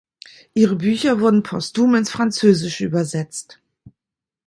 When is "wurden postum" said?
1.19-1.93